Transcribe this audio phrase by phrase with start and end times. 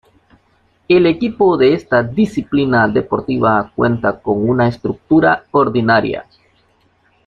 [0.87, 6.25] El equipo de esta disciplina deportiva cuenta con una estructura ordinaria.